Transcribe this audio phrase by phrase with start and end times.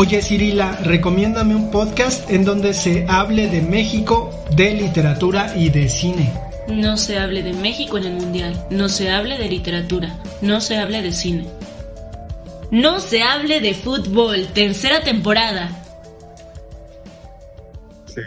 [0.00, 5.88] Oye Cirila, recomiéndame un podcast en donde se hable de México, de literatura y de
[5.88, 6.32] cine.
[6.68, 8.64] No se hable de México en el Mundial.
[8.70, 10.16] No se hable de literatura.
[10.40, 11.48] No se hable de cine.
[12.70, 14.46] No se hable de fútbol.
[14.54, 15.68] Tercera temporada.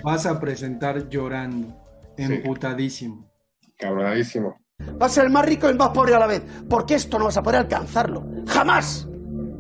[0.04, 1.74] Vas a presentar llorando,
[2.18, 3.32] emputadísimo.
[3.78, 4.58] Cabronadísimo.
[5.02, 6.42] Va a ser el más rico y el más pobre a la vez.
[6.70, 8.26] Porque esto no vas a poder alcanzarlo.
[8.46, 9.08] ¡Jamás!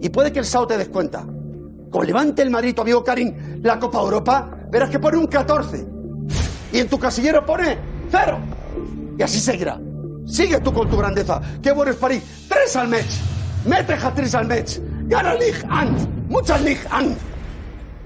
[0.01, 1.25] Y puede que el SAO te des cuenta.
[1.91, 5.85] Como levante el Madrid, tu amigo Karim, la Copa Europa, verás que pone un 14.
[6.71, 7.77] Y en tu casillero pone
[8.09, 8.39] cero.
[9.17, 9.77] Y así seguirá.
[10.25, 11.41] Sigue tú con tu grandeza.
[11.61, 12.23] Qué bueno es París.
[12.47, 13.19] Tres al mes.
[13.65, 14.81] Mete hat al mes.
[15.07, 15.97] Gana Ligue 1.
[16.29, 17.15] Muchas Ligue 1.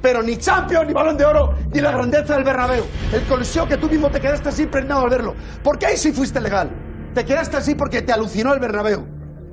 [0.02, 2.84] Pero ni Champions, ni Balón de Oro, ni la grandeza del Bernabéu.
[3.14, 5.36] El coliseo que tú mismo te quedaste así impregnado al verlo.
[5.64, 6.72] Porque ahí sí fuiste legal.
[7.14, 9.06] Te quedaste así porque te alucinó el Bernabéu.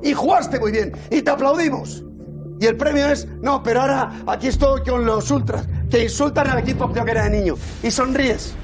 [0.03, 0.93] Y jugaste muy bien.
[1.11, 2.03] Y te aplaudimos.
[2.63, 6.61] Y el premio es, no, pero ahora aquí estoy con los ultras, que insultan al
[6.61, 7.57] equipo que era de niño.
[7.83, 8.55] Y sonríes.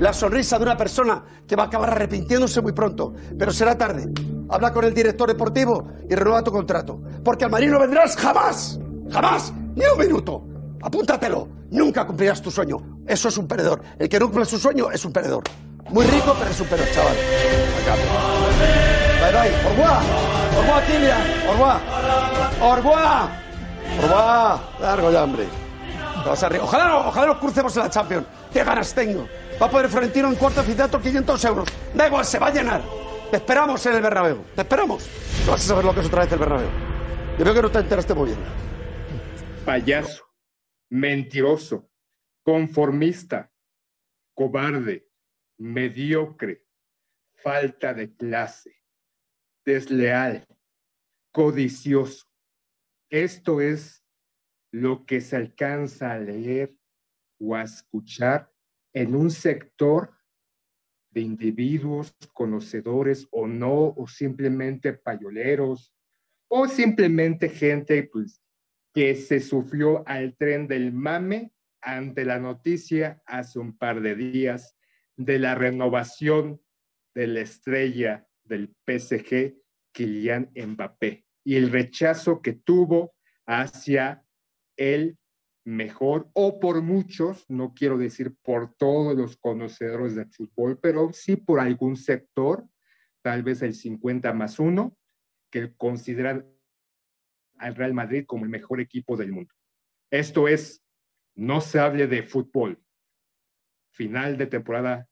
[0.00, 4.12] La sonrisa de una persona que va a acabar arrepintiéndose muy pronto, pero será tarde.
[4.50, 7.00] Habla con el director deportivo y renueva tu contrato.
[7.24, 8.78] Porque al marino vendrás jamás,
[9.10, 10.44] jamás, ni un minuto.
[10.82, 11.48] Apúntatelo.
[11.70, 13.00] Nunca cumplirás tu sueño.
[13.06, 13.80] Eso es un perdedor.
[13.98, 15.42] El que no cumple su sueño es un perdedor.
[15.88, 17.16] Muy rico, pero es un perdedor, chaval.
[19.22, 19.64] Bye bye.
[19.64, 20.02] Au revoir.
[20.54, 21.22] Au revoir, Kylian.
[21.48, 22.37] Au.
[22.60, 23.30] Au revoir.
[24.80, 25.46] Largo ya, hombre.
[26.24, 26.64] Vas arriba.
[26.64, 28.26] Ojalá, no- ojalá nos crucemos en la Champions.
[28.52, 29.28] Qué ganas tengo.
[29.60, 31.68] Va a poder Florentino en cuarto de 500 euros.
[31.94, 32.82] Da igual, se va a llenar.
[33.30, 34.44] Te esperamos en el Bernabéu.
[34.54, 35.06] Te esperamos.
[35.46, 36.68] No vas a saber lo que es otra vez el Bernabéu.
[37.38, 38.38] Yo veo que no te enteraste muy bien.
[39.64, 40.24] Payaso,
[40.90, 41.90] mentiroso,
[42.42, 43.50] conformista,
[44.34, 45.08] cobarde,
[45.58, 46.64] mediocre,
[47.36, 48.72] falta de clase,
[49.64, 50.46] desleal,
[51.32, 52.27] codicioso.
[53.10, 54.04] Esto es
[54.72, 56.74] lo que se alcanza a leer
[57.40, 58.52] o a escuchar
[58.92, 60.14] en un sector
[61.10, 65.94] de individuos conocedores o no, o simplemente payoleros,
[66.50, 68.42] o simplemente gente pues,
[68.94, 74.76] que se sufrió al tren del mame ante la noticia hace un par de días
[75.16, 76.60] de la renovación
[77.14, 79.56] de la estrella del PSG,
[79.92, 83.14] Kylian Mbappé, y el rechazo que tuvo
[83.46, 84.22] hacia
[84.76, 85.16] el
[85.64, 91.36] mejor, o por muchos, no quiero decir por todos los conocedores del fútbol, pero sí
[91.36, 92.68] por algún sector,
[93.22, 94.94] tal vez el 50 más uno,
[95.50, 96.46] que consideran
[97.56, 99.54] al Real Madrid como el mejor equipo del mundo.
[100.10, 100.84] Esto es,
[101.34, 102.78] no se hable de fútbol.
[103.94, 105.08] Final de temporada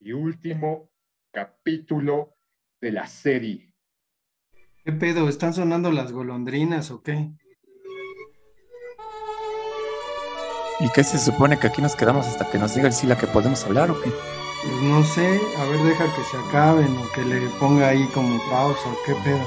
[0.00, 0.90] y último
[1.30, 2.36] capítulo
[2.80, 3.67] de la serie.
[4.88, 5.28] ¿Qué pedo?
[5.28, 7.30] ¿Están sonando las golondrinas o qué?
[10.80, 13.26] ¿Y qué se supone que aquí nos quedamos hasta que nos diga el Sila que
[13.26, 14.10] podemos hablar o qué?
[14.10, 18.38] Pues no sé, a ver, deja que se acaben o que le ponga ahí como
[18.48, 19.44] pausa o qué pedo.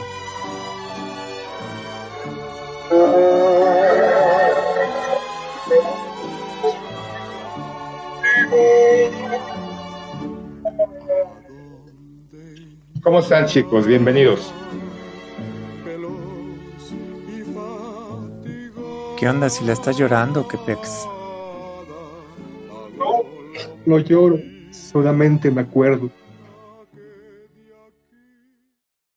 [13.02, 13.88] ¿Cómo están chicos?
[13.88, 14.54] Bienvenidos.
[19.22, 21.06] ¿Qué onda si la estás llorando o qué pex?
[22.98, 23.22] No,
[23.86, 24.40] no lloro,
[24.72, 26.10] solamente me acuerdo.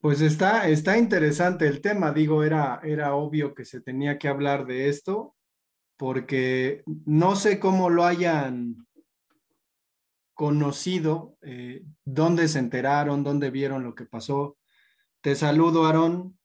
[0.03, 4.67] Pues está, está interesante el tema, digo, era, era obvio que se tenía que hablar
[4.67, 5.35] de esto,
[5.97, 8.87] porque no sé cómo lo hayan
[10.35, 14.59] conocido, eh, dónde se enteraron, dónde vieron lo que pasó.
[15.23, 16.39] Te saludo, Aarón.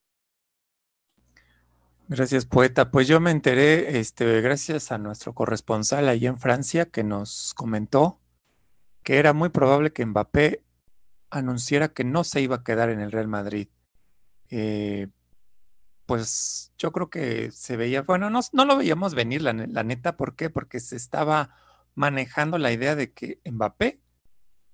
[2.12, 2.90] Gracias, poeta.
[2.90, 8.20] Pues yo me enteré, este, gracias a nuestro corresponsal ahí en Francia, que nos comentó
[9.04, 10.64] que era muy probable que Mbappé
[11.30, 13.68] anunciara que no se iba a quedar en el Real Madrid.
[14.50, 15.10] Eh,
[16.08, 20.18] pues yo creo que se veía, bueno, no, no lo veíamos venir, la, la neta,
[20.18, 20.50] ¿por qué?
[20.50, 21.56] Porque se estaba
[21.94, 24.02] manejando la idea de que Mbappé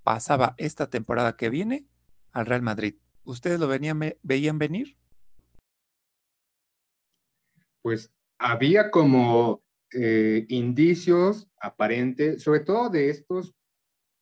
[0.03, 1.85] pasaba esta temporada que viene
[2.31, 2.95] al Real Madrid.
[3.25, 4.95] ¿Ustedes lo venían, ve- veían venir?
[7.85, 9.61] Pues había como
[9.93, 13.53] eh, indicios aparentes, sobre todo de estos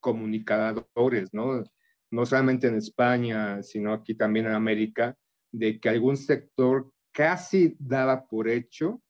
[0.02, 1.64] comunicadores, ¿no?
[2.12, 5.16] No solamente en España, sino aquí también en América,
[5.54, 9.02] de que algún sector casi daba por hecho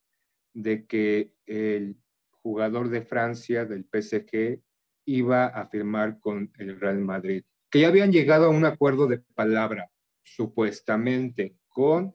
[0.54, 1.98] de que el
[2.44, 4.62] jugador de Francia del PSG
[5.06, 9.18] iba a firmar con el Real Madrid, que ya habían llegado a un acuerdo de
[9.34, 9.90] palabra,
[10.22, 12.14] supuestamente, con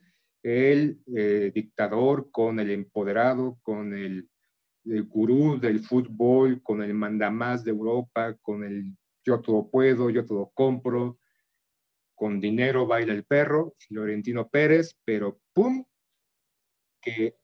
[0.49, 4.29] el eh, dictador, con el empoderado, con el,
[4.85, 10.25] el, gurú del fútbol, con el mandamás de Europa, con el yo todo puedo, yo
[10.25, 11.19] todo compro,
[12.15, 15.85] con dinero baila el perro, Florentino Pérez, pero ¡pum!
[17.01, 17.37] que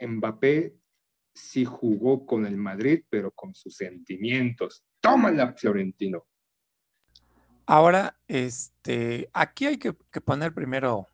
[0.00, 0.76] Mbappé
[1.34, 4.84] sí jugó con el Madrid, pero con sus sentimientos.
[5.00, 6.26] Tómala, Florentino.
[7.66, 11.06] Ahora, este, aquí hay que, que poner primero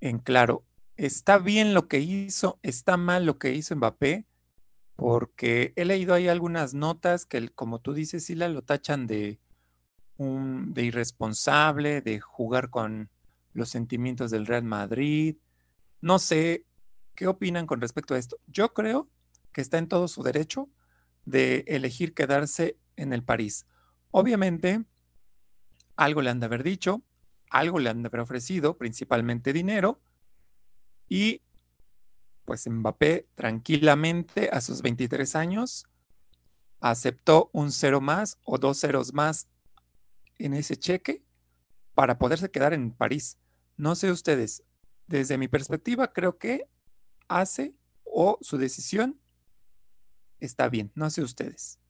[0.00, 0.64] en claro,
[0.96, 4.26] está bien lo que hizo, está mal lo que hizo Mbappé,
[4.96, 9.38] porque he leído ahí algunas notas que, como tú dices, Sila, lo tachan de,
[10.18, 13.10] de irresponsable, de jugar con
[13.52, 15.36] los sentimientos del Real Madrid.
[16.00, 16.64] No sé,
[17.14, 18.38] ¿qué opinan con respecto a esto?
[18.46, 19.08] Yo creo
[19.52, 20.68] que está en todo su derecho
[21.24, 23.66] de elegir quedarse en el París.
[24.10, 24.84] Obviamente,
[25.96, 27.02] algo le han de haber dicho,
[27.58, 30.00] algo le han ofrecido, principalmente dinero,
[31.08, 31.42] y
[32.44, 35.86] pues Mbappé tranquilamente a sus 23 años
[36.80, 39.48] aceptó un cero más o dos ceros más
[40.38, 41.24] en ese cheque
[41.94, 43.38] para poderse quedar en París.
[43.76, 44.62] No sé ustedes,
[45.06, 46.68] desde mi perspectiva creo que
[47.28, 47.74] hace
[48.04, 49.20] o su decisión
[50.38, 51.80] está bien, no sé ustedes.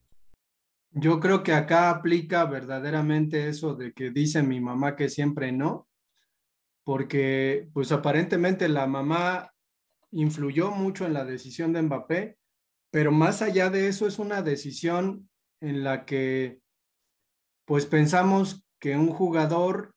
[0.99, 5.87] Yo creo que acá aplica verdaderamente eso de que dice mi mamá que siempre no,
[6.83, 9.53] porque pues aparentemente la mamá
[10.09, 12.37] influyó mucho en la decisión de Mbappé,
[12.89, 15.29] pero más allá de eso es una decisión
[15.61, 16.61] en la que
[17.65, 19.93] pues pensamos que un jugador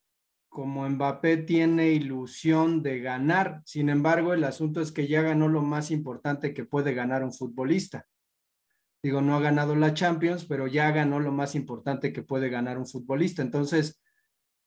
[0.51, 3.63] como Mbappé tiene ilusión de ganar.
[3.65, 7.33] Sin embargo, el asunto es que ya ganó lo más importante que puede ganar un
[7.33, 8.07] futbolista.
[9.03, 12.79] Digo, no ha ganado la Champions, pero ya ganó lo más importante que puede ganar
[12.79, 13.41] un futbolista.
[13.41, 14.01] Entonces,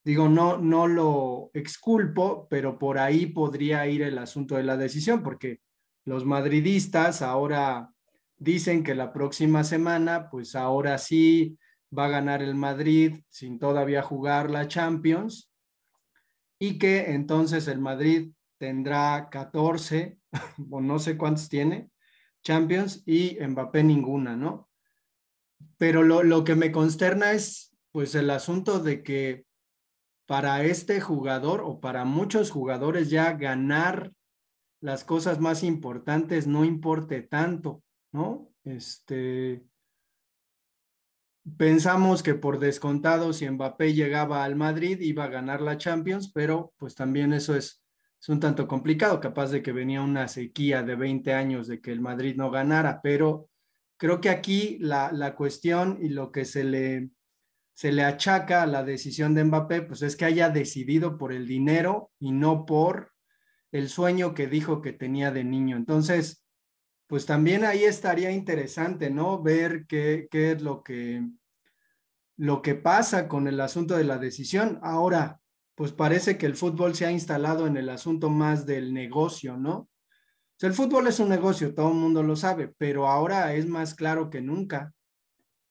[0.04, 5.22] digo, no, no lo exculpo, pero por ahí podría ir el asunto de la decisión,
[5.22, 5.62] porque
[6.06, 7.92] los madridistas ahora
[8.38, 11.58] dicen que la próxima semana, pues ahora sí
[11.98, 15.52] va a ganar el Madrid sin todavía jugar la Champions
[16.60, 20.18] y que entonces el Madrid tendrá 14
[20.72, 21.90] o no sé cuántos tiene
[22.44, 24.70] Champions y Mbappé ninguna, ¿no?
[25.78, 29.46] Pero lo, lo que me consterna es pues el asunto de que
[30.26, 34.14] para este jugador o para muchos jugadores ya ganar
[34.82, 38.50] las cosas más importantes no importe tanto, ¿no?
[38.64, 39.64] Este,
[41.58, 46.74] pensamos que por descontado si Mbappé llegaba al Madrid iba a ganar la Champions, pero
[46.78, 47.83] pues también eso es
[48.24, 51.92] es un tanto complicado, capaz de que venía una sequía de 20 años de que
[51.92, 53.50] el Madrid no ganara, pero
[53.98, 57.10] creo que aquí la, la cuestión y lo que se le,
[57.74, 61.46] se le achaca a la decisión de Mbappé, pues es que haya decidido por el
[61.46, 63.12] dinero y no por
[63.74, 65.76] el sueño que dijo que tenía de niño.
[65.76, 66.46] Entonces,
[67.08, 69.44] pues también ahí estaría interesante, ¿no?
[69.44, 71.28] Ver qué, qué es lo que,
[72.38, 74.80] lo que pasa con el asunto de la decisión.
[74.82, 75.42] Ahora,
[75.76, 79.74] pues parece que el fútbol se ha instalado en el asunto más del negocio, ¿no?
[79.74, 83.68] O sea, el fútbol es un negocio, todo el mundo lo sabe, pero ahora es
[83.68, 84.94] más claro que nunca,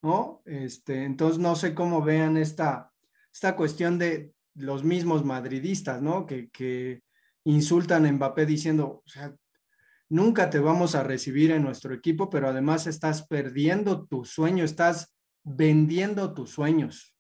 [0.03, 0.43] ¿no?
[0.45, 2.91] Este, entonces no sé cómo vean esta,
[3.33, 6.27] esta cuestión de los mismos madridistas, ¿no?
[6.27, 7.03] Que, que
[7.45, 9.35] insultan a Mbappé diciendo, o sea,
[10.09, 15.15] nunca te vamos a recibir en nuestro equipo, pero además estás perdiendo tu sueño, estás
[15.45, 17.12] vendiendo tus sueños.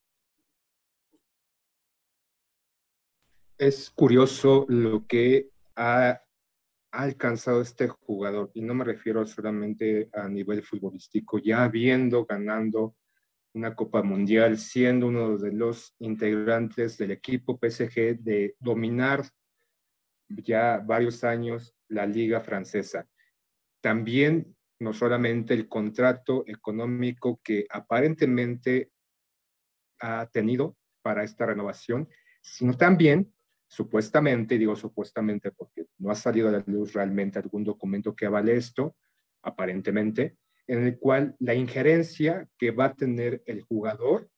[3.62, 6.20] Es curioso lo que ha,
[6.90, 12.96] alcanzado este jugador, y no me refiero solamente a nivel futbolístico, ya habiendo ganando
[13.54, 19.24] una Copa Mundial, siendo uno de los integrantes del equipo PSG de dominar
[20.28, 23.08] ya varios años la liga francesa.
[23.80, 28.90] También no solamente el contrato económico que aparentemente
[30.00, 32.06] ha tenido para esta renovación,
[32.42, 33.32] sino también
[33.72, 38.54] supuestamente, digo supuestamente porque no ha salido a la luz realmente algún documento que avale
[38.54, 38.96] esto,
[39.40, 40.36] aparentemente,
[40.66, 44.28] en el cual la injerencia que va a tener el jugador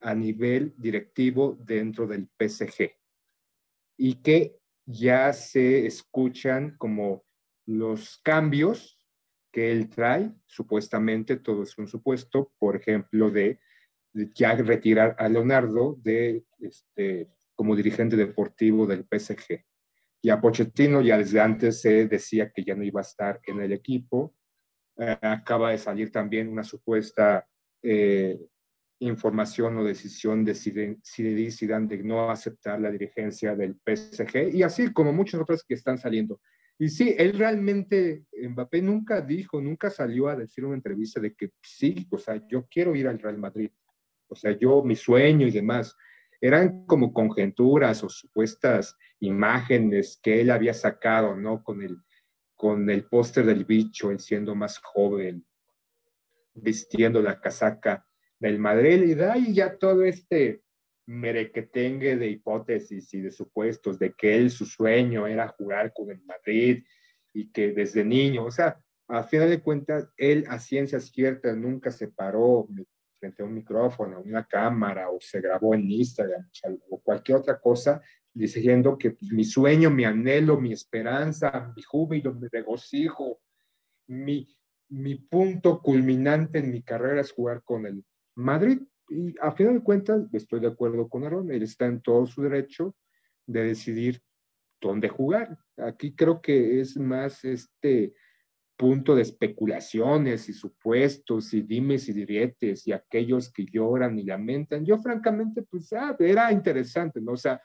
[0.00, 2.90] a nivel directivo dentro del PSG
[3.96, 7.24] y que ya se escuchan como
[7.64, 8.98] los cambios
[9.50, 13.60] que él trae, supuestamente, todo es un supuesto, por ejemplo, de,
[14.12, 19.64] ya retirar a Leonardo de, este, como dirigente deportivo del PSG.
[20.22, 23.60] Y a Pochettino ya desde antes se decía que ya no iba a estar en
[23.60, 24.34] el equipo.
[24.96, 27.46] Eh, acaba de salir también una supuesta
[27.82, 28.38] eh,
[29.00, 35.12] información o decisión de Zidane de no aceptar la dirigencia del PSG y así como
[35.12, 36.40] muchas otras que están saliendo.
[36.78, 41.50] Y sí, él realmente, Mbappé nunca dijo, nunca salió a decir una entrevista de que
[41.62, 43.70] sí, o sea, yo quiero ir al Real Madrid.
[44.26, 45.96] O sea, yo, mi sueño y demás.
[46.44, 51.64] Eran como conjeturas o supuestas imágenes que él había sacado, ¿no?
[51.64, 51.96] Con el,
[52.54, 55.42] con el póster del bicho, él siendo más joven,
[56.52, 58.06] vistiendo la casaca
[58.38, 59.18] del Madrid.
[59.36, 60.60] Y ya todo este
[61.06, 66.20] merequetengue de hipótesis y de supuestos de que él su sueño era jugar con el
[66.24, 66.84] Madrid
[67.32, 71.90] y que desde niño, o sea, a final de cuentas, él a ciencias ciertas nunca
[71.90, 72.68] se paró
[73.24, 76.46] frente a un micrófono, una cámara o se grabó en Instagram
[76.90, 78.02] o cualquier otra cosa
[78.34, 83.40] diciendo que mi sueño, mi anhelo, mi esperanza, mi júbilo, mi regocijo,
[84.08, 84.46] mi,
[84.90, 88.04] mi punto culminante en mi carrera es jugar con el
[88.34, 92.26] Madrid y a final de cuentas, estoy de acuerdo con Aaron, él está en todo
[92.26, 92.94] su derecho
[93.46, 94.20] de decidir
[94.80, 95.56] dónde jugar.
[95.78, 98.14] Aquí creo que es más este
[98.76, 104.84] punto de especulaciones y supuestos y dimes y diretes y aquellos que lloran y lamentan.
[104.84, 107.32] Yo francamente, pues ah, era interesante, ¿no?
[107.32, 107.60] O sea,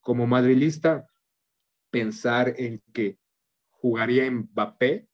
[0.00, 1.06] como madrilista,
[1.90, 3.18] pensar en que
[3.70, 5.08] jugaría Mbappé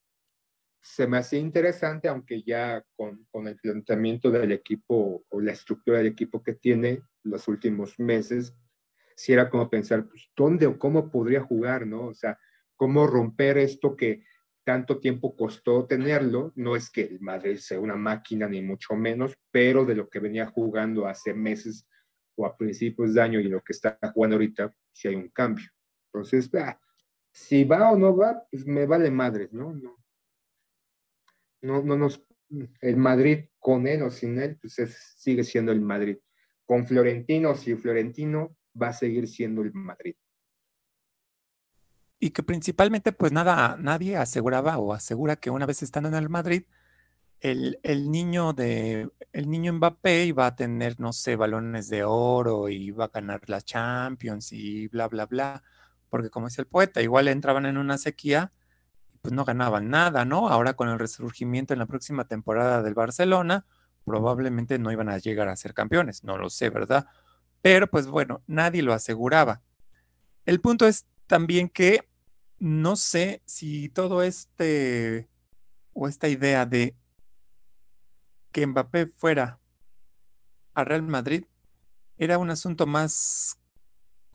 [0.81, 5.99] se me hacía interesante, aunque ya con, con, el planteamiento del equipo o la estructura
[5.99, 8.55] del equipo que tiene los últimos meses,
[9.17, 12.07] si era como pensar, pues, ¿dónde o cómo podría jugar, no?
[12.07, 12.39] O sea,
[12.77, 14.25] cómo romper esto que
[14.65, 16.53] tanto tiempo costó tenerlo.
[16.57, 20.21] No es que el Madrid sea una máquina, ni mucho menos, pero de lo que
[20.21, 21.87] venía jugando hace meses
[22.37, 25.69] o a principios de año y lo que está jugando ahorita, si hay un cambio.
[26.13, 26.51] Entonces,
[27.31, 29.73] si va o no va, pues me vale madre, ¿no?
[29.73, 30.05] no
[31.65, 32.23] no, no nos,
[32.81, 34.77] el Madrid con él o sin él, pues
[35.17, 36.19] sigue siendo el Madrid.
[36.65, 40.15] Con Florentino o sin Florentino, va a seguir siendo el Madrid.
[42.21, 46.29] Y que principalmente, pues nada, nadie aseguraba o asegura que una vez estando en el
[46.29, 46.65] Madrid,
[47.41, 52.69] el, el, niño de el niño Mbappé iba a tener, no sé, balones de oro
[52.69, 55.63] y iba a ganar la Champions y bla, bla, bla.
[56.09, 58.53] Porque como decía el poeta, igual entraban en una sequía
[59.25, 60.51] pues no ganaban nada, ¿no?
[60.51, 63.65] Ahora con el resurgimiento en la próxima temporada del Barcelona,
[64.05, 67.07] probablemente no iban a llegar a ser campeones, no lo sé, ¿verdad?
[67.63, 69.63] Pero pues bueno, nadie lo aseguraba.
[70.45, 72.09] El punto es también que
[72.59, 75.29] no sé si todo este
[75.93, 76.97] o esta idea de
[78.53, 79.61] que Mbappé fuera
[80.75, 81.45] a Real Madrid
[82.17, 83.59] era un asunto más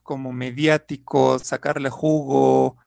[0.03, 2.77] como mediático, sacarle jugo,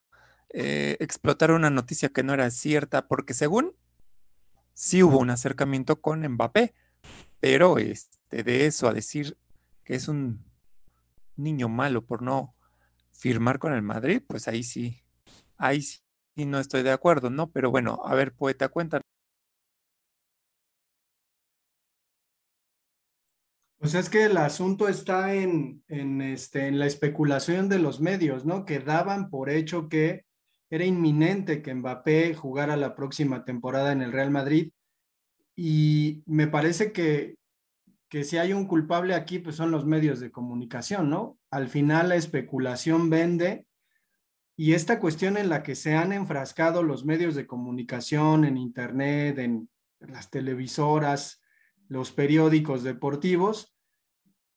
[0.51, 3.75] eh, explotar una noticia que no era cierta, porque según
[4.75, 6.75] sí hubo un acercamiento con Mbappé,
[7.41, 9.39] pero este, de eso a decir
[9.85, 10.45] que es un
[11.37, 12.55] niño malo por no
[13.23, 15.01] firmar con el Madrid, pues ahí sí,
[15.57, 16.01] ahí sí
[16.45, 17.53] no estoy de acuerdo, ¿no?
[17.53, 19.05] Pero bueno, a ver, poeta, cuéntanos.
[23.79, 28.45] Pues es que el asunto está en, en, este, en la especulación de los medios,
[28.45, 28.65] ¿no?
[28.65, 30.25] Que daban por hecho que
[30.69, 34.73] era inminente que Mbappé jugara la próxima temporada en el Real Madrid
[35.55, 37.37] y me parece que,
[38.13, 41.39] que si hay un culpable aquí, pues son los medios de comunicación, ¿no?
[41.51, 43.67] Al final la especulación vende
[44.55, 49.39] y esta cuestión en la que se han enfrascado los medios de comunicación en Internet,
[49.39, 51.41] en las televisoras,
[51.89, 53.75] los periódicos deportivos,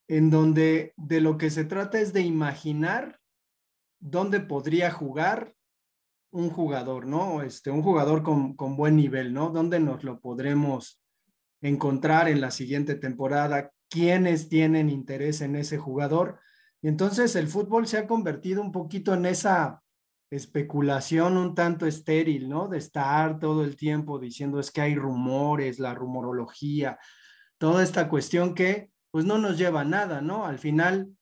[0.09, 3.21] en donde de lo que se trata es de imaginar
[4.01, 5.55] dónde podría jugar
[6.29, 7.41] un jugador, ¿no?
[7.41, 9.49] Este, un jugador con, con buen nivel, ¿no?
[9.49, 11.04] ¿Dónde nos lo podremos
[11.61, 13.71] encontrar en la siguiente temporada?
[13.89, 16.39] ¿Quiénes tienen interés en ese jugador?
[16.81, 19.81] Y entonces el fútbol se ha convertido un poquito en esa
[20.29, 22.67] especulación un tanto estéril, ¿no?
[22.67, 26.99] De estar todo el tiempo diciendo es que hay rumores, la rumorología,
[27.57, 30.45] toda esta cuestión que pues no nos lleva a nada, ¿no?
[30.45, 31.15] Al final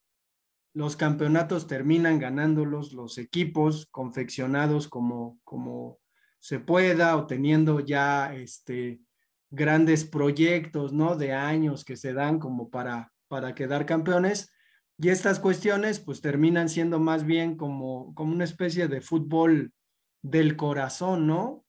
[0.74, 6.00] los campeonatos terminan ganándolos los equipos confeccionados como, como
[6.40, 9.00] se pueda o teniendo ya este,
[9.54, 11.16] grandes proyectos, ¿no?
[11.16, 14.52] De años que se dan como para, para quedar campeones.
[14.98, 19.72] Y estas cuestiones pues terminan siendo más bien como, como una especie de fútbol
[20.24, 21.66] del corazón, ¿no?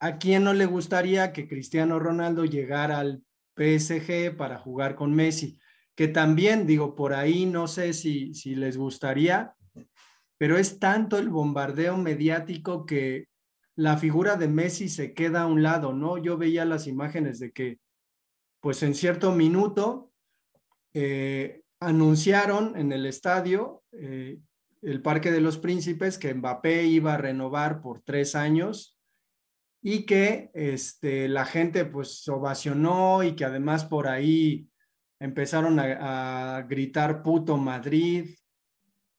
[0.00, 3.22] ¿A quién no le gustaría que Cristiano Ronaldo llegara al
[3.56, 5.58] PSG para jugar con Messi?
[5.94, 9.54] Que también, digo, por ahí no sé si, si les gustaría,
[10.38, 13.26] pero es tanto el bombardeo mediático que
[13.78, 16.18] la figura de Messi se queda a un lado, ¿no?
[16.18, 17.78] Yo veía las imágenes de que,
[18.60, 20.10] pues en cierto minuto,
[20.94, 24.40] eh, anunciaron en el estadio eh,
[24.82, 28.98] el Parque de los Príncipes que Mbappé iba a renovar por tres años
[29.80, 34.68] y que este, la gente pues ovacionó y que además por ahí
[35.20, 38.34] empezaron a, gritar puto Madrid,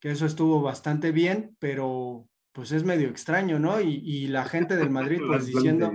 [0.00, 3.80] que eso estuvo bastante bien, pero pues es medio extraño, ¿no?
[3.80, 5.92] Y, y la gente del Madrid pues diciendo,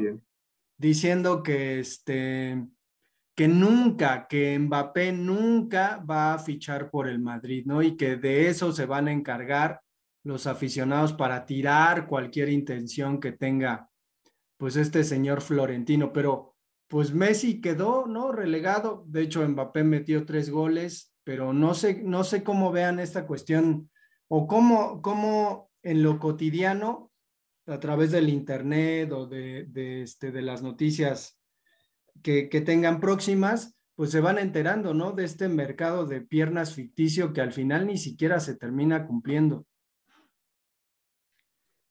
[0.78, 2.66] diciendo que este
[3.36, 7.82] que nunca, que Mbappé nunca va a fichar por el Madrid, ¿no?
[7.84, 9.82] Y que de eso se van a encargar
[10.24, 13.90] los aficionados para tirar cualquier intención que tenga,
[14.58, 16.14] pues este señor Florentino.
[16.14, 16.56] Pero,
[16.88, 18.32] pues Messi quedó, ¿no?
[18.32, 19.04] Relegado.
[19.08, 23.92] De hecho, Mbappé metió tres goles, pero no sé, no sé cómo vean esta cuestión
[24.30, 27.12] o cómo, cómo en lo cotidiano,
[27.68, 31.40] a través del internet o de, de, este, de las noticias
[32.24, 35.12] que, tengan próximas, pues se van enterando, ¿no?
[35.12, 39.68] De este mercado de piernas ficticio que al final ni siquiera se termina cumpliendo.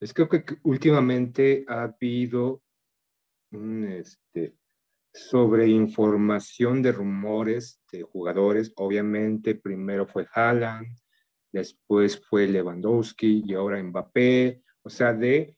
[0.00, 2.62] Es creo que últimamente ha habido
[3.52, 4.56] este,
[5.12, 8.72] sobre información de rumores de jugadores.
[8.74, 10.98] Obviamente, primero fue Haaland,
[11.54, 14.60] después fue Lewandowski y ahora Mbappé.
[14.82, 15.56] O sea, de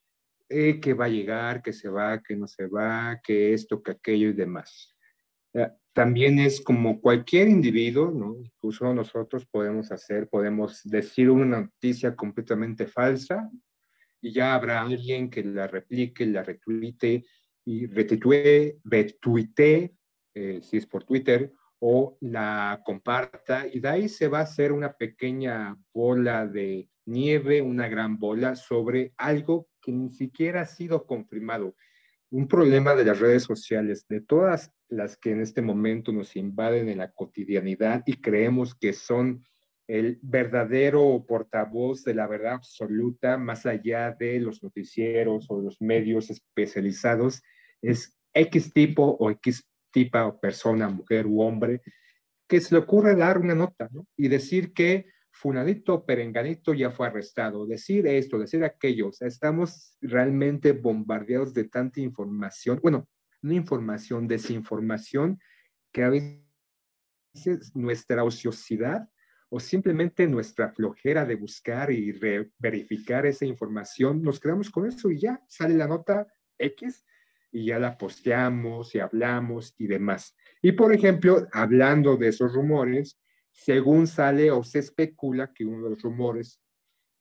[0.48, 3.92] eh, que va a llegar, que se va, que no se va, que esto, que
[3.92, 4.94] aquello y demás.
[5.54, 8.36] Eh, también es como cualquier individuo, ¿no?
[8.38, 13.50] incluso nosotros podemos hacer, podemos decir una noticia completamente falsa
[14.20, 17.24] y ya habrá alguien que la replique, la retuite
[17.64, 19.96] y retuitee, retuite,
[20.34, 24.72] eh, si es por Twitter, o la comparta y de ahí se va a hacer
[24.72, 31.06] una pequeña bola de nieve, una gran bola sobre algo que ni siquiera ha sido
[31.06, 31.74] confirmado.
[32.30, 36.88] Un problema de las redes sociales, de todas las que en este momento nos invaden
[36.88, 39.44] en la cotidianidad y creemos que son
[39.86, 46.30] el verdadero portavoz de la verdad absoluta, más allá de los noticieros o los medios
[46.30, 47.42] especializados,
[47.80, 49.64] es X tipo o X
[49.96, 51.80] tipo o persona, mujer u hombre,
[52.46, 57.66] que se le ocurre dar una nota y decir que Funadito Perenganito ya fue arrestado,
[57.66, 63.08] decir esto, decir aquello, o sea, estamos realmente bombardeados de tanta información, bueno,
[63.40, 65.38] no información, desinformación,
[65.90, 69.08] que a veces nuestra ociosidad
[69.48, 72.12] o simplemente nuestra flojera de buscar y
[72.58, 76.26] verificar esa información, nos quedamos con eso y ya sale la nota
[76.58, 77.02] X
[77.56, 80.36] y ya la posteamos y hablamos y demás.
[80.60, 83.18] Y por ejemplo, hablando de esos rumores,
[83.50, 86.60] según sale o se especula que uno de los rumores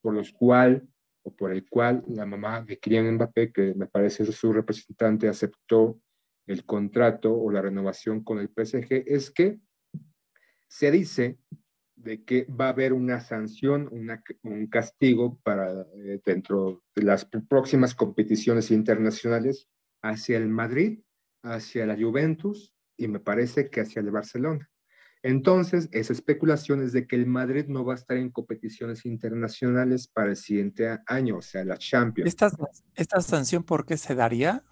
[0.01, 0.85] por los cual
[1.23, 6.01] o por el cual la mamá de Kylian Mbappé, que me parece su representante, aceptó
[6.47, 9.57] el contrato o la renovación con el PSG, es que
[10.67, 11.39] se dice
[11.95, 13.89] de que va a haber una sanción,
[14.43, 19.69] un castigo para eh, dentro de las próximas competiciones internacionales
[20.05, 20.99] hacia el Madrid,
[21.43, 24.69] hacia la Juventus y me parece que hacia el Barcelona.
[25.23, 30.07] Entonces, esa especulación es de que el Madrid no va a estar en competiciones internacionales
[30.07, 32.27] para el siguiente año, o sea, la Champions.
[32.27, 32.51] ¿Esta,
[32.93, 34.63] esta sanción por qué se daría?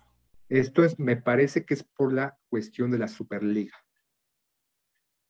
[0.49, 3.75] Esto es, me parece que es por la cuestión de la Superliga.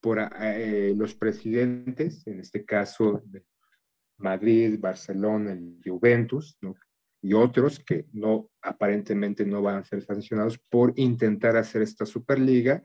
[0.02, 3.46] Por eh, los presidentes, en este caso de
[4.18, 6.58] Madrid, Barcelona y Juventus,
[7.24, 12.84] y otros que no aparentemente no van a ser sancionados por intentar hacer esta Superliga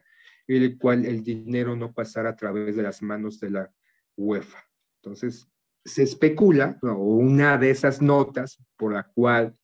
[0.49, 3.75] el cual el dinero no pasara a través de las manos de la
[4.17, 4.65] UEFA.
[5.03, 5.47] Entonces,
[5.85, 9.57] se especula, o una de esas notas por la cual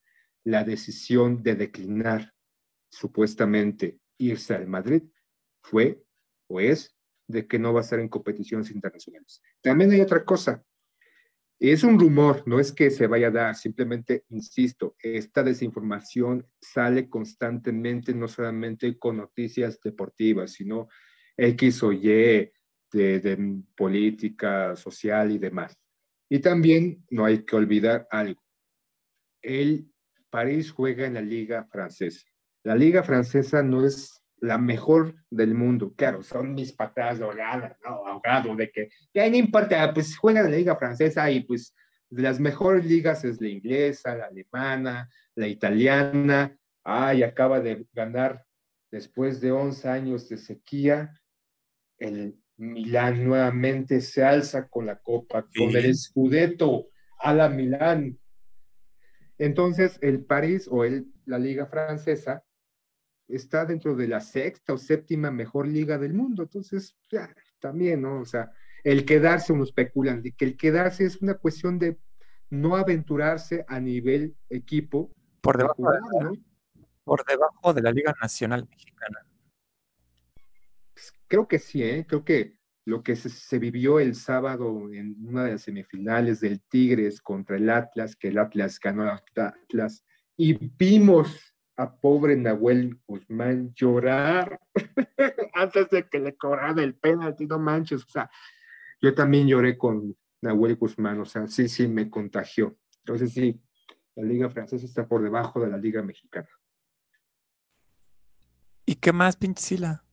[0.45, 2.33] la decisión de declinar
[2.91, 5.03] supuestamente irse al Madrid
[5.63, 6.05] fue
[6.49, 6.95] o es
[7.27, 9.43] de que no va a estar en competiciones internacionales.
[9.63, 10.63] También hay otra cosa,
[11.61, 17.09] es un rumor, no es que se vaya a dar, simplemente, insisto, esta desinformación sale
[17.09, 20.89] constantemente, no solamente con noticias deportivas, sino
[21.37, 22.51] X o Y de,
[22.93, 25.77] de política social y demás.
[26.29, 28.43] Y también no hay que olvidar algo.
[29.41, 29.93] El
[30.31, 32.27] París juega en la liga francesa.
[32.65, 35.95] La liga francesa no es la mejor del mundo.
[35.97, 38.07] Claro, son mis patadas de ahogada, ¿no?
[38.07, 41.75] Ahogado, de que ya no importa, pues juega en la liga francesa y pues
[42.11, 46.57] de las mejores ligas es la inglesa, la alemana, la italiana.
[46.83, 48.45] Ay, acaba de ganar
[48.91, 51.21] después de 11 años de sequía.
[51.99, 58.19] El Milán nuevamente se alza con la copa, con el Scudetto a la Milán.
[59.39, 62.45] Entonces, el París o el, la liga francesa
[63.29, 66.43] está dentro de la sexta o séptima mejor liga del mundo.
[66.43, 68.21] Entonces, ya, también, ¿no?
[68.21, 71.99] O sea, el quedarse, uno especulan, de que el quedarse es una cuestión de
[72.51, 75.11] no aventurarse a nivel equipo.
[75.41, 76.33] Por debajo, de, la,
[77.03, 79.27] por debajo de la Liga Nacional Mexicana.
[80.93, 82.05] Pues, creo que sí, ¿eh?
[82.07, 86.61] creo que lo que se, se, vivió el sábado en una de las semifinales del
[86.61, 90.05] Tigres contra el Atlas, que el Atlas ganó al Atlas,
[90.37, 94.61] y vimos a pobre Nahuel Guzmán llorar
[95.55, 98.31] antes de que le cobrara el penalti, no manches, o sea,
[99.01, 102.77] yo también lloré con Nahuel Guzmán, o sea, sí, sí, me contagió.
[102.99, 103.61] Entonces, sí,
[104.15, 106.49] la liga francesa está por debajo de la liga mexicana.
[108.87, 110.05] ¿Y qué más, pinche Sila?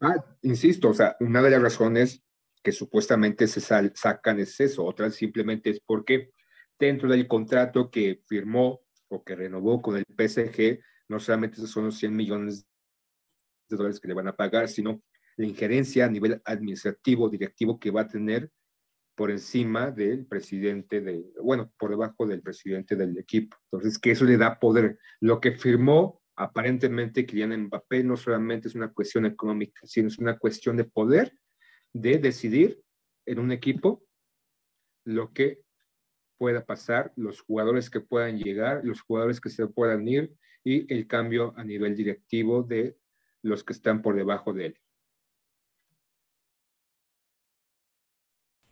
[0.00, 2.22] Ah, insisto, o sea, una de las razones
[2.62, 6.32] que supuestamente se sacan es eso, otra simplemente es porque
[6.78, 11.98] dentro del contrato que firmó o que renovó con el PSG, no solamente son los
[11.98, 12.66] 100 millones
[13.68, 15.02] de dólares que le van a pagar, sino
[15.36, 18.50] la injerencia a nivel administrativo, directivo que va a tener
[19.16, 23.56] por encima del presidente de, bueno, por debajo del presidente del equipo.
[23.70, 24.98] Entonces, que eso le da poder.
[25.20, 30.38] Lo que firmó aparentemente Kylian Mbappé no solamente es una cuestión económica, sino es una
[30.38, 31.34] cuestión de poder
[31.92, 32.80] de decidir
[33.26, 34.02] en un equipo
[35.04, 35.60] lo que
[36.40, 41.06] pueda pasar, los jugadores que puedan llegar, los jugadores que se puedan ir y el
[41.06, 42.96] cambio a nivel directivo de
[43.42, 44.80] los que están por debajo de él.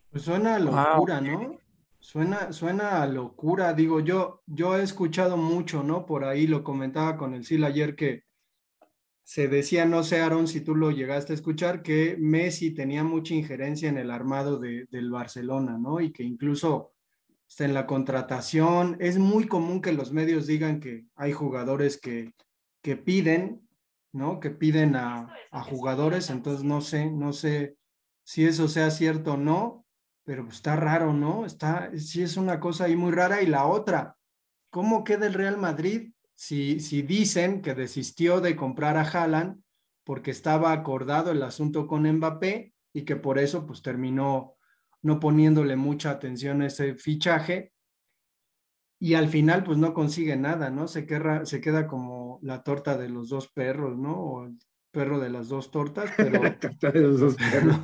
[0.09, 1.59] Pues suena a locura, ¿no?
[1.98, 3.74] Suena, suena a locura.
[3.74, 6.07] Digo, yo, yo he escuchado mucho, ¿no?
[6.07, 8.24] Por ahí lo comentaba con el Sil ayer que
[9.24, 13.35] se decía, no sé, Aaron, si tú lo llegaste a escuchar, que Messi tenía mucha
[13.35, 16.00] injerencia en el armado de, del Barcelona, ¿no?
[16.00, 16.94] Y que incluso
[17.49, 18.97] está en la contratación.
[19.01, 22.33] Es muy común que los medios digan que hay jugadores que,
[22.83, 23.69] que piden,
[24.13, 24.41] ¿no?
[24.41, 26.31] Que piden a, a jugadores.
[26.31, 27.77] Entonces, no sé, no sé
[28.25, 29.87] si eso sea cierto o no
[30.29, 31.47] pero pues, está raro, ¿no?
[31.47, 33.41] Está, sí es una cosa ahí muy rara.
[33.41, 34.19] Y la otra,
[34.69, 39.63] ¿cómo queda el Real Madrid si, si dicen que desistió de comprar a Haaland
[40.05, 44.58] porque estaba acordado el asunto con Mbappé y que por eso pues terminó
[45.03, 47.73] no poniéndole mucha atención a ese fichaje
[49.01, 50.89] y al final pues no consigue nada, ¿no?
[50.89, 54.21] Se queda, se queda como la torta de los dos perros, ¿no?
[54.21, 54.59] O el
[54.91, 56.43] perro de las dos tortas, pero...
[56.43, 57.81] la torta de los dos perros,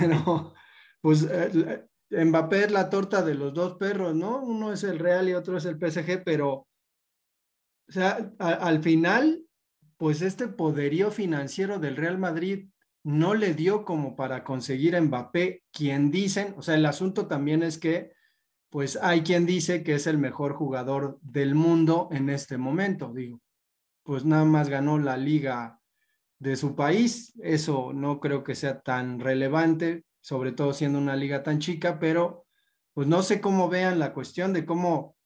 [0.00, 0.54] pero,
[1.00, 4.42] pues eh, Mbappé es la torta de los dos perros, ¿no?
[4.42, 6.50] Uno es el Real y otro es el PSG, pero,
[7.88, 9.44] o sea, al final,
[9.96, 12.68] pues este poderío financiero del Real Madrid
[13.06, 17.62] no le dio como para conseguir a Mbappé, quien dicen, o sea, el asunto también
[17.62, 18.10] es que,
[18.68, 23.40] pues hay quien dice que es el mejor jugador del mundo en este momento, digo,
[24.02, 25.78] pues nada más ganó la liga
[26.40, 31.44] de su país, eso no creo que sea tan relevante, sobre todo siendo una liga
[31.44, 32.44] tan chica, pero
[32.92, 35.16] pues no sé cómo vean la cuestión de cómo,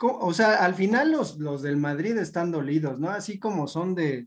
[0.00, 3.10] o sea, al final los, los del Madrid están dolidos, ¿no?
[3.10, 4.26] Así como son de,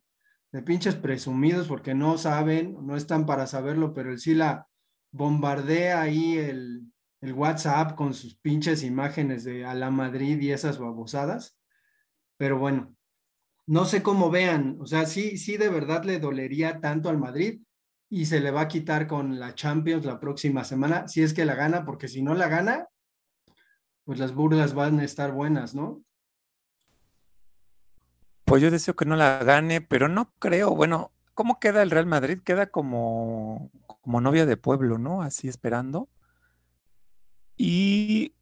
[0.52, 4.68] de pinches presumidos porque no saben, no están para saberlo, pero el Sila
[5.12, 10.78] bombardea ahí el, el WhatsApp con sus pinches imágenes de a la Madrid y esas
[10.78, 11.58] babosadas.
[12.38, 12.96] Pero bueno,
[13.66, 17.62] no sé cómo vean, o sea, sí, sí de verdad le dolería tanto al Madrid
[18.10, 21.46] y se le va a quitar con la Champions la próxima semana, si es que
[21.46, 22.88] la gana, porque si no la gana,
[24.06, 26.02] pues las burlas van a estar buenas, ¿no?
[28.48, 30.74] Pues yo deseo que no la gane, pero no creo.
[30.74, 32.40] Bueno, ¿cómo queda el Real Madrid?
[32.46, 35.22] Queda como, como novia de pueblo, ¿no?
[35.22, 36.08] Así esperando.
[37.58, 38.36] Y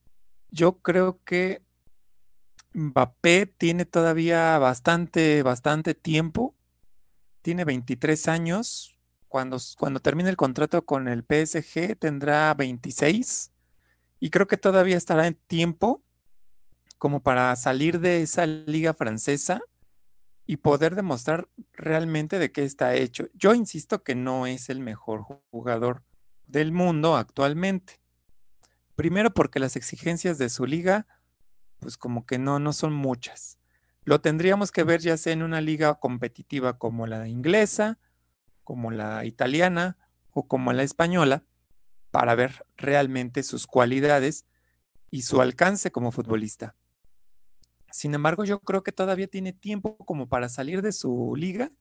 [0.52, 1.64] yo creo que
[2.74, 6.54] Mbappé tiene todavía bastante, bastante tiempo.
[7.42, 13.52] Tiene 23 años cuando, cuando termine el contrato con el PSG tendrá 26
[14.20, 16.04] y creo que todavía estará en tiempo
[17.00, 19.64] como para salir de esa liga francesa
[20.46, 23.28] y poder demostrar realmente de qué está hecho.
[23.34, 26.04] Yo insisto que no es el mejor jugador
[26.46, 28.00] del mundo actualmente.
[28.96, 31.08] Primero porque las exigencias de su liga,
[31.80, 33.60] pues como que no, no son muchas.
[34.04, 38.00] Lo tendríamos que ver ya sea en una liga competitiva como la inglesa
[38.66, 39.98] como la italiana
[40.32, 41.46] o como la española,
[42.12, 44.46] para ver realmente sus cualidades
[45.10, 46.76] y su alcance como futbolista.
[47.96, 51.72] Sin embargo, yo creo que todavía tiene tiempo como para salir de su liga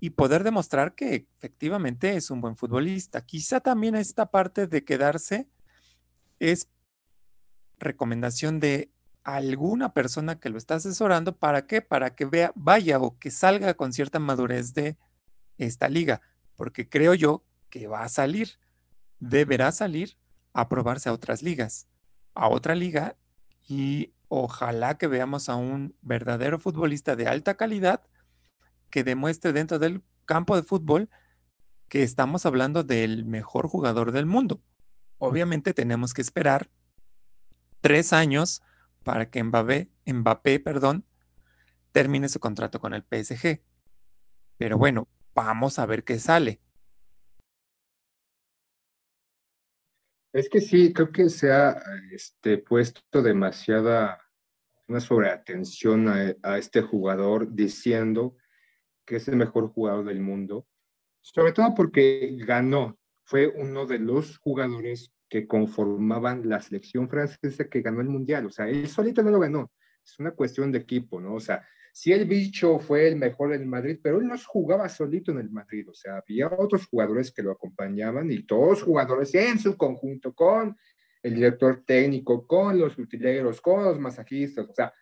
[0.00, 3.24] y poder demostrar que efectivamente es un buen futbolista.
[3.24, 5.48] Quizá también esta parte de quedarse
[6.40, 6.68] es
[7.78, 8.90] recomendación de
[9.22, 11.36] alguna persona que lo está asesorando.
[11.36, 11.80] ¿Para qué?
[11.80, 14.98] Para que vea, vaya o que salga con cierta madurez de
[15.58, 16.22] esta liga.
[16.56, 18.58] Porque creo yo que va a salir,
[19.20, 20.16] deberá salir
[20.54, 21.86] a probarse a otras ligas,
[22.34, 23.16] a otra liga
[23.68, 28.00] y ojalá que veamos a un verdadero futbolista de alta calidad
[28.88, 31.10] que demuestre dentro del campo de fútbol
[31.88, 34.62] que estamos hablando del mejor jugador del mundo.
[35.18, 36.70] Obviamente tenemos que esperar
[37.80, 38.62] tres años
[39.02, 41.04] para que Mbappé, Mbappé perdón,
[41.90, 43.60] termine su contrato con el PSG.
[44.56, 46.60] Pero bueno, vamos a ver qué sale.
[50.32, 54.20] Es que sí, creo que se ha este, puesto demasiada
[54.86, 58.36] una sobreatención a, a este jugador diciendo
[59.04, 60.66] que es el mejor jugador del mundo,
[61.20, 67.82] sobre todo porque ganó, fue uno de los jugadores que conformaban la selección francesa que
[67.82, 69.70] ganó el mundial, o sea, él solito no lo ganó,
[70.04, 71.34] es una cuestión de equipo, ¿no?
[71.34, 75.32] O sea, sí el bicho fue el mejor en Madrid, pero él no jugaba solito
[75.32, 79.58] en el Madrid, o sea, había otros jugadores que lo acompañaban y todos jugadores en
[79.58, 80.76] su conjunto con
[81.22, 84.92] el director técnico, con los utileros, con los masajistas, o sea,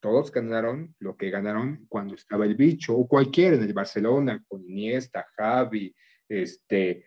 [0.00, 4.62] todos ganaron lo que ganaron cuando estaba el bicho o cualquiera en el Barcelona, con
[4.64, 5.94] Iniesta, Javi,
[6.28, 7.04] este,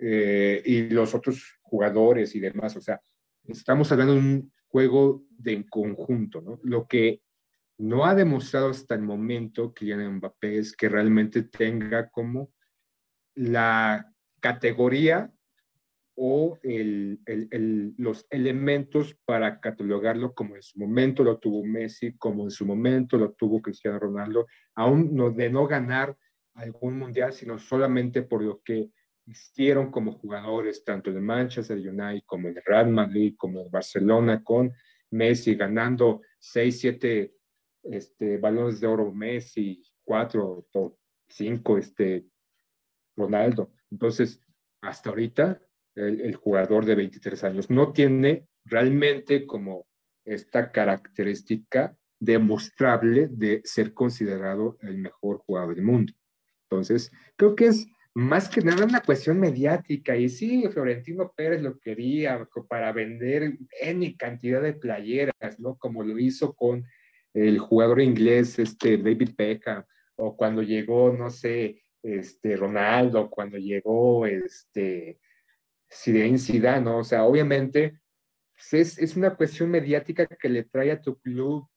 [0.00, 3.00] eh, y los otros jugadores y demás, o sea,
[3.44, 6.60] estamos hablando de un juego de conjunto, ¿no?
[6.62, 7.22] Lo que
[7.78, 12.50] no ha demostrado hasta el momento Kylian Mbappé es que realmente tenga como
[13.34, 15.30] la categoría
[16.18, 22.64] o los elementos para catalogarlo como en su momento lo tuvo Messi, como en su
[22.64, 26.16] momento lo tuvo Cristiano Ronaldo, aún de no ganar
[26.54, 28.90] algún mundial, sino solamente por lo que
[29.26, 34.72] hicieron como jugadores, tanto en Manchester United como en Real Madrid, como en Barcelona, con
[35.10, 37.35] Messi ganando 6, 7
[37.90, 40.66] este, balones de oro Messi, cuatro,
[41.28, 42.26] cinco, este,
[43.16, 43.72] Ronaldo.
[43.90, 44.40] Entonces,
[44.80, 45.60] hasta ahorita,
[45.94, 49.86] el, jugador de 23 años no tiene realmente como
[50.24, 56.12] esta característica demostrable de ser considerado el mejor jugador del mundo.
[56.68, 60.16] Entonces, creo que es más que nada una cuestión mediática.
[60.16, 65.76] Y sí, Florentino Pérez lo quería para vender N cantidad de playeras, ¿no?
[65.76, 66.84] Como lo hizo con
[67.36, 69.84] el jugador inglés, este David Beckham,
[70.16, 75.20] o cuando llegó, no sé, este Ronaldo, cuando llegó este
[75.92, 76.98] Zinedine Zidane, ¿no?
[76.98, 78.00] O sea, obviamente
[78.54, 81.68] pues, es, es, una cuestión mediática que le trae a tu club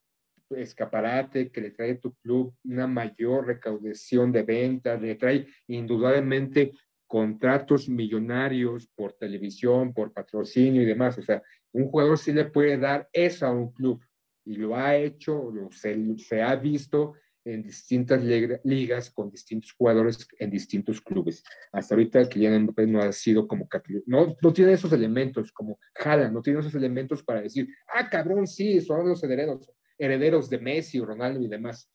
[0.51, 6.71] escaparate, que le trae a tu club una mayor recaudación de ventas, le trae indudablemente
[7.05, 11.17] contratos millonarios por televisión, por patrocinio y demás.
[11.17, 11.41] O sea,
[11.71, 14.01] un jugador sí le puede dar eso a un club
[14.49, 17.13] y lo ha hecho, lo, se, se ha visto
[17.45, 18.23] en distintas
[18.63, 21.43] ligas con distintos jugadores en distintos clubes.
[21.71, 23.67] Hasta ahorita Kylian Mbappé no ha sido como
[24.07, 28.47] no, no tiene esos elementos como Jala, no tiene esos elementos para decir, ah, cabrón,
[28.47, 31.87] sí, son los herederos, herederos de Messi, Ronaldo y demás.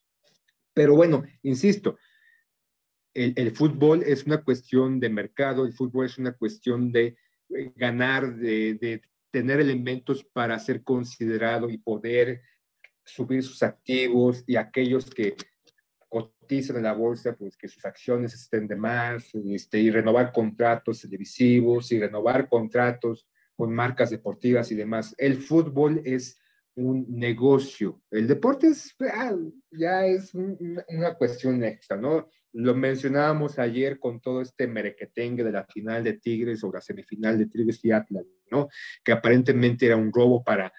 [0.72, 1.98] Pero bueno, insisto,
[3.12, 7.16] el, el, fútbol es una cuestión de mercado, el fútbol es una cuestión de
[7.48, 9.02] eh, ganar, de, de
[9.34, 12.42] tener elementos para ser considerado y poder
[13.04, 15.34] subir sus activos y aquellos que
[16.08, 21.00] cotizan en la bolsa, pues que sus acciones estén de más, este, y renovar contratos
[21.00, 25.16] televisivos y renovar contratos con marcas deportivas y demás.
[25.18, 26.40] El fútbol es
[26.76, 28.02] un negocio.
[28.12, 29.36] El deporte es, ah,
[29.72, 32.28] ya es una cuestión extra, ¿no?
[32.54, 37.36] Lo mencionábamos ayer con todo este merequetengue de la final de Tigres o la semifinal
[37.36, 38.68] de Tigres y Atlas, ¿no?
[39.04, 40.72] Que aparentemente era un robo para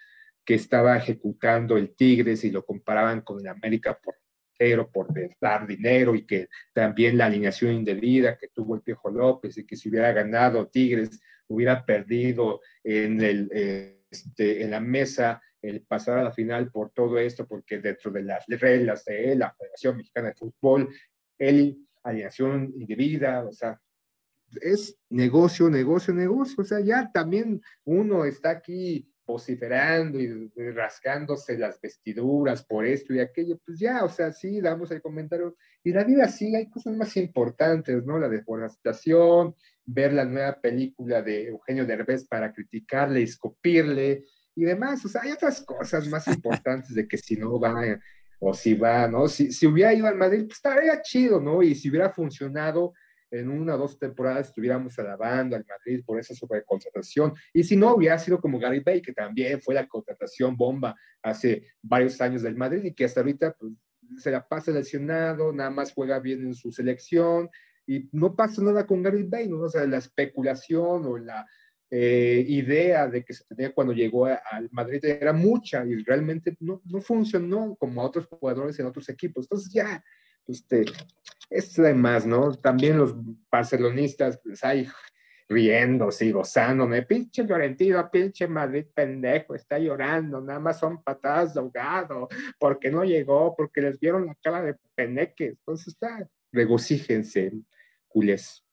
[0.45, 4.15] que estaba ejecutando el Tigres y lo comparaban con el América por
[4.57, 5.07] cero, por
[5.41, 9.75] dar dinero y que también la alineación indebida que tuvo el Piojo López y que
[9.75, 13.49] si hubiera ganado Tigres hubiera perdido en, el,
[14.09, 18.23] este, en la mesa el pasar a la final por todo esto, porque dentro de
[18.23, 20.89] las reglas de la Federación Mexicana de Fútbol
[21.37, 23.79] el alineación indebida, o sea,
[24.61, 31.81] es negocio, negocio, negocio, o sea, ya también uno está aquí vociferando y, rascándose las
[31.81, 35.57] vestiduras por esto y aquello, pues ya, o sea, sí, damos el comentario.
[35.83, 38.19] Y la vida sí, hay cosas más importantes, ¿no?
[38.19, 45.03] La deforestación, ver la nueva película de Eugenio Derbez para criticarle y escupirle y demás.
[45.05, 47.99] O sea, hay otras cosas más importantes de que si no va
[48.39, 49.27] o si va, ¿no?
[49.27, 51.63] Si, si hubiera ido al Madrid, pues estaría chido, ¿no?
[51.63, 52.93] Y si hubiera funcionado
[53.31, 57.33] en una o dos temporadas estuviéramos alabando al Madrid por esa sobrecontratación.
[57.53, 61.67] Y si no, hubiera sido como Gary Bay, que también fue la contratación bomba hace
[61.81, 63.73] varios años del Madrid y que hasta ahorita pues,
[64.17, 67.49] se la pasa lesionado, nada más juega bien en su selección
[67.87, 69.59] y no pasa nada con Gary Bay, ¿no?
[69.59, 71.45] O sea, la especulación o la
[71.91, 76.81] eh, idea de que se tenía cuando llegó al Madrid era mucha y realmente no,
[76.85, 79.45] no funcionó como a otros jugadores en otros equipos.
[79.45, 80.03] Entonces ya,
[80.47, 80.85] este,
[81.49, 82.53] es además, ¿no?
[82.55, 83.15] También los
[83.49, 84.87] barcelonistas, pues ahí
[85.47, 91.59] riéndose y gozándome, pinche Llorentino, pinche Madrid pendejo, está llorando, nada más son patadas de
[91.59, 92.27] ahogado,
[92.59, 97.53] porque no llegó, porque les vieron la cara de peneque, entonces está, regocíjense,
[98.07, 98.64] culés.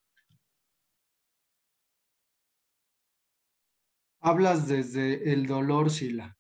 [4.25, 6.37] Hablas desde el dolor, Sila.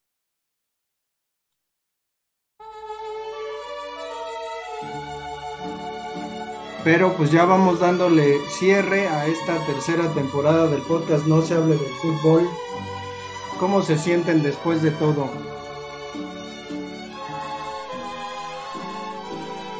[6.85, 11.77] Pero pues ya vamos dándole cierre a esta tercera temporada del podcast No se hable
[11.77, 12.49] de fútbol.
[13.59, 15.29] ¿Cómo se sienten después de todo?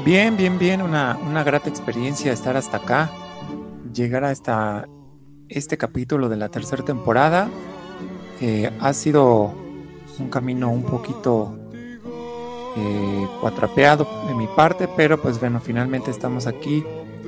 [0.05, 0.83] Bien, bien, bien.
[0.83, 3.13] Una, una grata experiencia estar hasta acá.
[3.95, 4.89] Llegar a esta,
[5.49, 7.49] este capítulo de la tercera temporada.
[8.81, 9.55] Ha sido
[10.19, 11.57] un camino un poquito
[12.77, 16.85] eh, cuatrapeado de mi parte, pero pues bueno, finalmente estamos aquí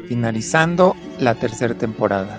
[0.09, 2.38] finalizando la tercera temporada.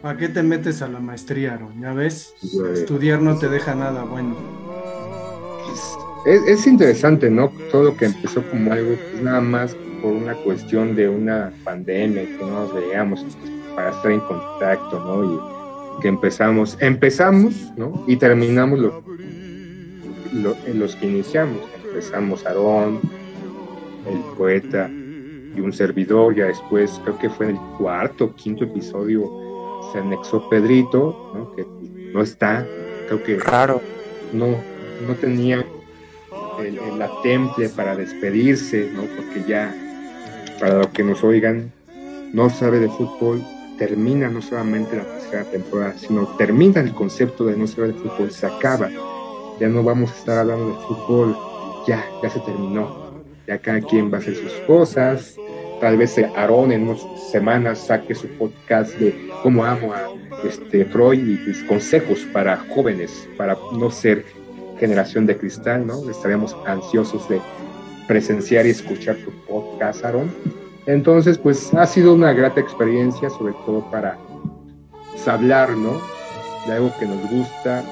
[0.00, 1.80] ¿Para qué te metes a la maestría, Aaron?
[1.80, 2.34] Ya ves,
[2.74, 4.36] estudiar no te deja nada bueno.
[6.26, 7.52] Es, interesante, ¿no?
[7.70, 12.24] Todo lo que empezó como algo, pues nada más por una cuestión de una pandemia,
[12.24, 13.24] que no nos veíamos
[13.74, 15.24] para estar en contacto, ¿no?
[15.24, 15.53] Y
[16.00, 18.04] que empezamos, empezamos, ¿no?
[18.06, 19.02] Y terminamos lo,
[20.66, 21.60] en los que iniciamos.
[21.84, 23.00] Empezamos Aarón,
[24.10, 24.90] el poeta
[25.56, 29.30] y un servidor, ya después, creo que fue en el cuarto, quinto episodio,
[29.92, 31.64] se anexó Pedrito, que
[32.12, 32.66] no está,
[33.06, 33.80] creo que claro.
[34.32, 34.48] no,
[35.06, 35.64] no tenía
[36.98, 39.02] la temple para despedirse, ¿no?
[39.02, 39.74] porque ya,
[40.58, 41.72] para los que nos oigan,
[42.32, 43.42] no sabe de fútbol,
[43.78, 48.30] termina no solamente la tercera temporada, sino termina el concepto de no saber de fútbol,
[48.30, 48.90] se acaba
[49.60, 51.36] ya no vamos a estar hablando de fútbol,
[51.86, 53.04] ya, ya se terminó.
[53.46, 55.36] Ya cada quien va a hacer sus cosas.
[55.80, 60.08] Tal vez Aarón en unas semanas saque su podcast de cómo amo a
[60.46, 64.24] este, Freud y sus consejos para jóvenes, para no ser
[64.80, 66.10] generación de cristal, ¿no?
[66.10, 67.40] Estaríamos ansiosos de
[68.08, 70.63] presenciar y escuchar tu podcast, Aarón.
[70.86, 74.18] Entonces, pues ha sido una grata experiencia, sobre todo para
[75.26, 76.00] hablar, ¿no?
[76.66, 77.82] De algo que nos gusta,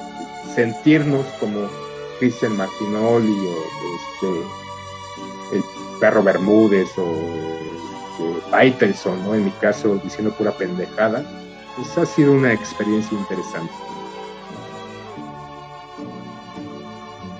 [0.53, 1.67] sentirnos como
[2.19, 3.55] Cristian Martinoli o
[3.95, 5.63] este, el
[5.99, 7.05] perro Bermúdez o
[8.51, 9.33] este, ¿no?
[9.33, 11.23] En mi caso, diciendo pura pendejada,
[11.75, 13.73] pues ha sido una experiencia interesante.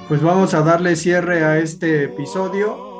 [0.08, 2.93] Pues vamos a darle cierre a este episodio.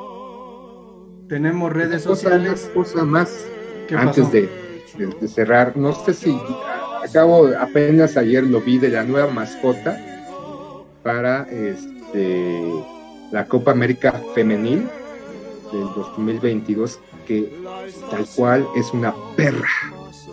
[1.34, 2.70] Tenemos redes sociales.
[2.72, 3.44] Cosa más,
[3.90, 4.48] antes de,
[4.96, 6.38] de, cerrar, no sé si
[7.04, 9.98] acabo, apenas ayer lo vi de la nueva mascota
[11.02, 12.62] para este,
[13.32, 14.86] la Copa América Femenil
[15.72, 17.52] del 2022, que
[18.12, 19.68] tal cual es una perra.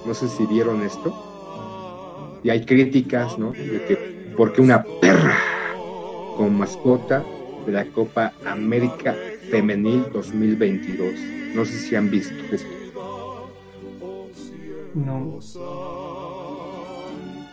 [0.05, 2.39] No sé si vieron esto.
[2.43, 3.53] Y hay críticas, ¿no?
[3.53, 5.35] De que, porque una perra
[6.37, 7.23] con mascota
[7.65, 9.15] de la Copa América
[9.49, 11.13] Femenil 2022.
[11.56, 12.69] No sé si han visto esto.
[14.93, 15.39] No.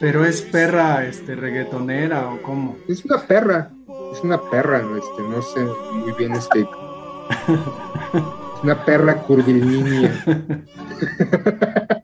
[0.01, 2.77] Pero es perra este reggaetonera o cómo?
[2.89, 3.73] Es una perra,
[4.13, 5.61] es una perra, este, no sé
[5.93, 6.61] muy bien este.
[6.61, 6.69] es
[8.63, 10.25] una perra curvilínea.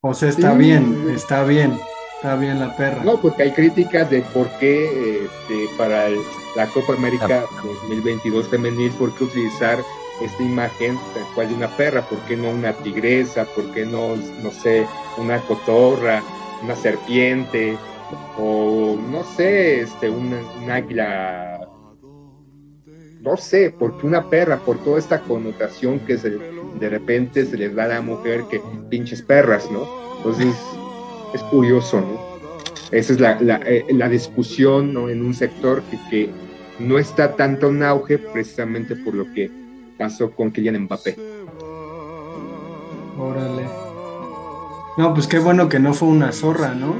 [0.00, 1.78] o sea, está bien, está bien,
[2.20, 3.02] está bien la perra.
[3.02, 6.10] No, porque hay críticas de por qué este, para
[6.54, 9.78] la Copa América 2022 femenil, por qué utilizar
[10.20, 13.46] esta imagen tal cual de una perra, ¿por qué no una tigresa?
[13.46, 16.22] ¿Por qué no, no sé, una cotorra,
[16.62, 17.78] una serpiente?
[18.36, 20.34] O no sé, este, un,
[20.70, 21.70] águila,
[23.22, 27.74] no sé, porque una perra, por toda esta connotación que se, de repente se les
[27.74, 28.60] da a la mujer que
[28.90, 29.88] pinches perras, ¿no?
[30.18, 30.54] Entonces,
[31.34, 32.30] es curioso, ¿no?
[32.90, 35.08] Esa es la, la, eh, la discusión ¿no?
[35.08, 36.30] en un sector que, que
[36.80, 39.50] no está tanto en auge precisamente por lo que
[39.96, 41.16] pasó con Kylian Mbappé.
[43.16, 43.68] Órale.
[44.96, 46.96] No, pues qué bueno que no fue una zorra, ¿no?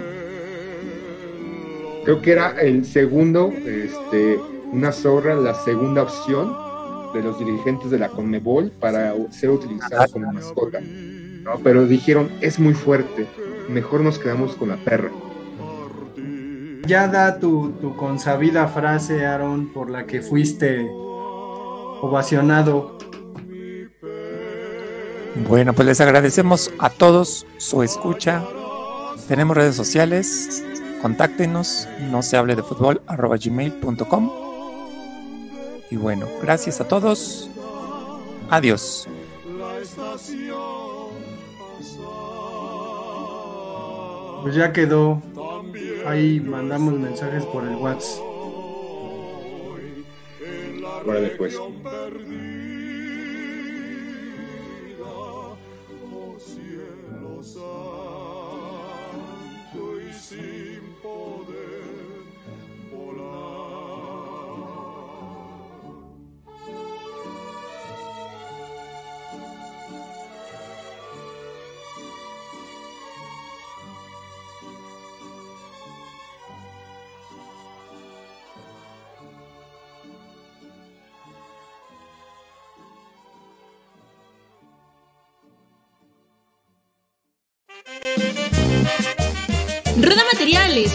[2.05, 4.39] Creo que era el segundo, este,
[4.73, 6.57] una zorra, la segunda opción
[7.13, 10.81] de los dirigentes de la Conmebol para ser utilizada como mascota.
[10.81, 11.59] ¿no?
[11.65, 13.27] Pero dijeron, es muy fuerte,
[13.71, 15.11] mejor nos quedamos con la perra.
[16.87, 20.89] Ya da tu, tu consabida frase, Aaron, por la que fuiste
[22.01, 22.99] ovacionado.
[25.49, 28.43] Bueno, pues les agradecemos a todos su escucha.
[29.29, 30.65] Tenemos redes sociales,
[31.01, 34.31] contáctenos, no se hable de fútbol, arroba gmail.com.
[35.91, 37.49] Y bueno, gracias a todos.
[38.49, 39.09] Adiós.
[44.43, 45.23] Pues ya quedó.
[46.07, 48.25] Ahí mandamos mensajes por el WhatsApp.
[51.07, 51.59] Después.